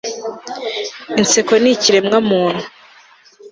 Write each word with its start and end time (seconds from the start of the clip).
inseko 1.21 1.53
ni 1.61 1.69
ikiremwamuntu 1.73 2.63